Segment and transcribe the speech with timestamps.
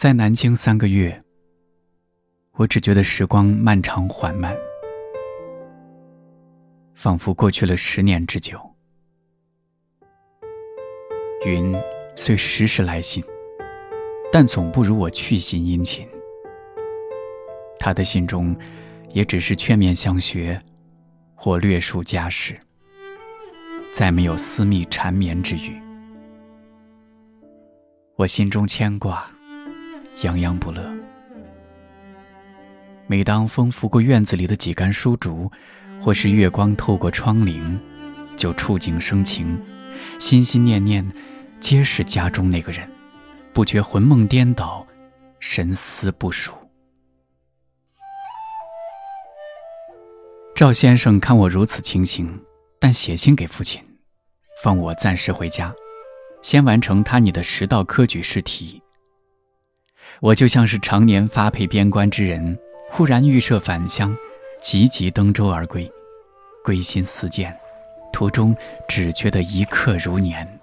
[0.00, 1.22] 在南京三个月，
[2.52, 4.56] 我只觉得时光漫长缓慢，
[6.94, 8.58] 仿佛过去了十年之久。
[11.44, 11.76] 云
[12.16, 13.22] 虽时时来信，
[14.32, 16.08] 但总不如我去信殷勤。
[17.78, 18.56] 他的信中，
[19.10, 20.58] 也只是劝勉相学，
[21.34, 22.58] 或略述家事，
[23.92, 25.78] 再没有私密缠绵之语。
[28.16, 29.30] 我心中牵挂，
[30.22, 30.82] 洋洋不乐。
[33.06, 35.50] 每当风拂过院子里的几杆书竹，
[36.00, 37.78] 或是月光透过窗棂，
[38.36, 39.60] 就触景生情，
[40.18, 41.10] 心心念念，
[41.58, 42.88] 皆是家中那个人，
[43.52, 44.86] 不觉魂梦颠倒，
[45.40, 46.52] 神思不属。
[50.54, 52.38] 赵先生看我如此情形，
[52.78, 53.82] 但写信给父亲，
[54.62, 55.74] 放我暂时回家。
[56.42, 58.82] 先完成他拟的十道科举试题。
[60.18, 62.58] 我就像是常年发配边关之人，
[62.90, 64.14] 忽然预设返乡，
[64.60, 65.90] 急急登舟而归，
[66.64, 67.56] 归心似箭，
[68.12, 68.54] 途中
[68.88, 70.59] 只觉得一刻如年。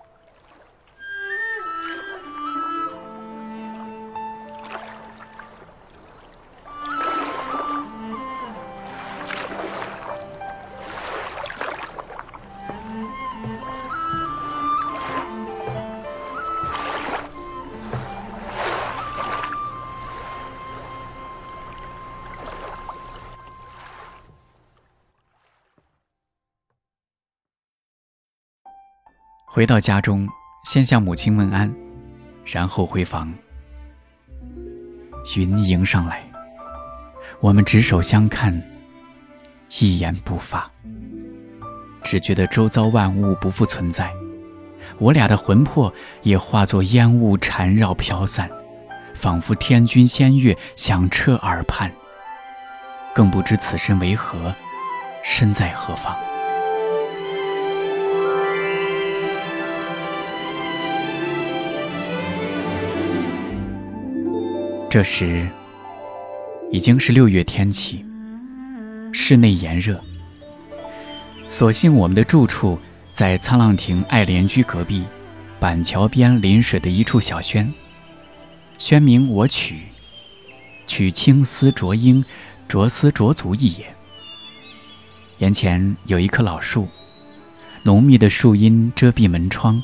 [29.49, 30.27] 回到家中，
[30.65, 31.73] 先向母亲问安，
[32.45, 33.33] 然后回房。
[35.37, 36.21] 云迎上来，
[37.39, 38.61] 我们执手相看，
[39.79, 40.69] 一言不发，
[42.03, 44.11] 只觉得周遭万物不复存在，
[44.99, 45.91] 我俩的魂魄
[46.23, 48.51] 也化作烟雾缠绕飘散，
[49.13, 51.89] 仿佛天君仙乐响彻耳畔，
[53.15, 54.53] 更不知此身为何，
[55.23, 56.13] 身在何方。
[64.97, 65.47] 这时
[66.71, 68.03] 已经是六月天气，
[69.13, 70.03] 室内炎热。
[71.47, 72.79] 所幸我们的住处
[73.13, 75.03] 在沧浪亭爱莲居隔壁，
[75.59, 77.71] 板桥边临水的一处小轩。
[78.79, 79.81] 轩名我取，
[80.87, 82.25] 取青丝着缨，
[82.67, 83.85] 着丝着足一也。
[85.37, 86.87] 眼前有一棵老树，
[87.83, 89.79] 浓密的树荫遮蔽门窗，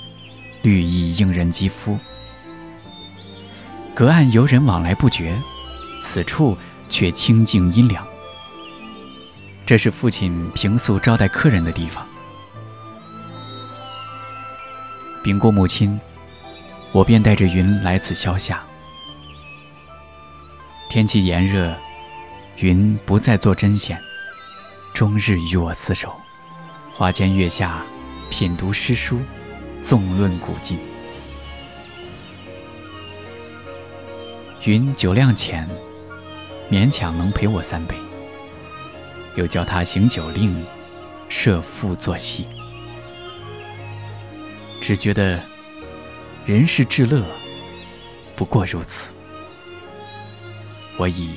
[0.64, 2.00] 绿意映人肌肤。
[3.96, 5.40] 隔岸游人往来不绝，
[6.02, 6.58] 此处
[6.90, 8.06] 却清静阴凉。
[9.66, 12.06] 这是父亲平素招待客人的地方。
[15.24, 16.00] 禀过母亲，
[16.92, 18.62] 我便带着云来此消夏。
[20.90, 21.76] 天气炎热，
[22.58, 23.98] 云不再做针线，
[24.94, 26.14] 终日与我厮守，
[26.92, 27.84] 花间月下，
[28.30, 29.22] 品读诗书，
[29.82, 30.78] 纵论古今。
[34.66, 35.68] 云酒量浅，
[36.72, 37.96] 勉强能陪我三杯。
[39.36, 40.66] 又教他行酒令，
[41.28, 42.48] 设赋作戏。
[44.80, 45.38] 只觉得
[46.46, 47.26] 人世至乐，
[48.38, 49.14] 不过如此。
[50.96, 51.32] 我已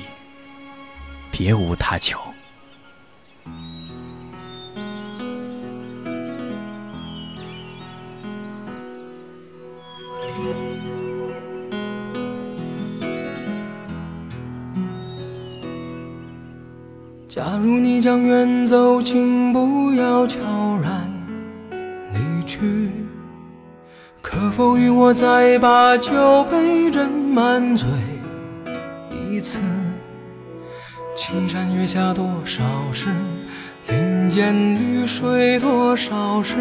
[1.29, 2.17] 别无他求。
[17.37, 20.39] 假如你将远走，请不要悄
[20.81, 21.07] 然
[22.11, 22.89] 离去。
[24.23, 27.87] 可否与我再把酒杯斟满醉
[29.29, 29.59] 一次？
[31.15, 33.09] 青山月下多少事，
[33.87, 36.55] 林间绿水多少事。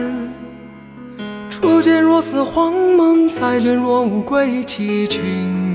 [1.49, 5.66] 初见若似荒梦，再见若无归期，请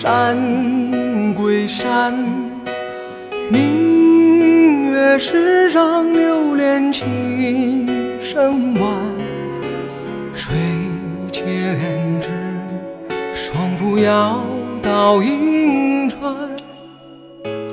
[0.00, 2.14] 山归山，
[3.50, 7.84] 明月是让流连情
[8.22, 8.94] 深晚。
[10.32, 10.54] 水
[11.32, 12.30] 千尺，
[13.34, 14.40] 双扶摇
[14.80, 16.32] 到银川。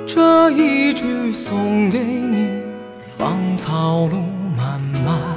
[0.07, 2.47] 这一句送给你，
[3.19, 4.17] 芳草路
[4.57, 5.34] 漫漫。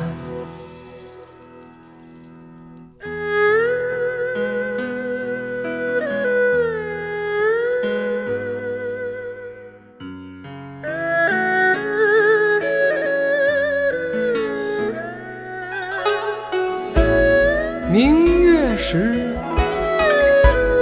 [17.90, 19.34] 明月时，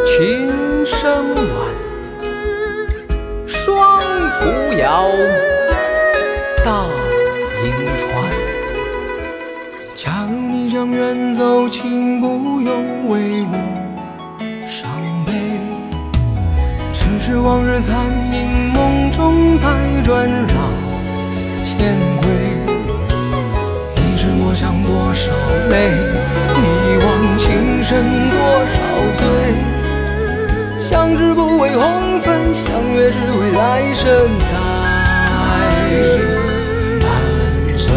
[0.04, 1.46] 琴声晚，
[3.46, 5.06] 霜扶摇，
[6.64, 6.84] 大
[7.62, 8.10] 银船。
[9.94, 13.54] 假如你将远走，请不用为我
[14.66, 14.90] 伤
[15.26, 15.32] 悲。
[16.92, 17.94] 只是往日残
[18.32, 20.48] 影，梦中百转绕
[21.62, 22.26] 千回，
[23.94, 25.32] 一纸我香多少
[25.70, 26.45] 泪。
[27.36, 28.76] 情深多少
[29.14, 29.26] 醉，
[30.78, 34.06] 相知不为红粉，相约只为来生
[34.40, 34.48] 再
[37.00, 37.06] 伴
[37.76, 37.94] 随。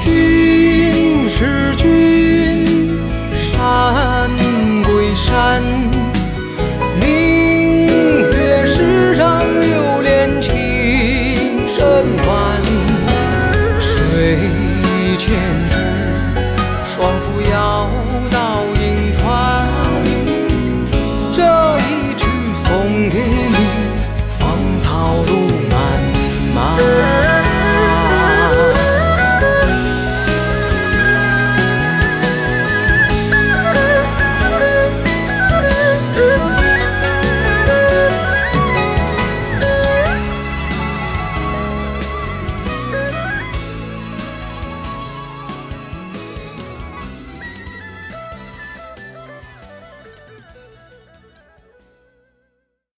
[0.00, 2.98] 君是君，
[3.34, 4.30] 山
[4.84, 5.62] 归山，
[7.00, 12.62] 明月世上留恋，情深短，
[13.78, 14.38] 水
[15.18, 15.75] 千。